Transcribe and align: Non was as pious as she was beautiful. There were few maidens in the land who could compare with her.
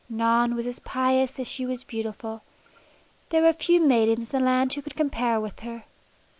Non 0.09 0.55
was 0.55 0.65
as 0.65 0.79
pious 0.79 1.37
as 1.37 1.47
she 1.47 1.63
was 1.63 1.83
beautiful. 1.83 2.41
There 3.29 3.43
were 3.43 3.53
few 3.53 3.79
maidens 3.79 4.33
in 4.33 4.39
the 4.39 4.43
land 4.43 4.73
who 4.73 4.81
could 4.81 4.95
compare 4.95 5.39
with 5.39 5.59
her. 5.59 5.83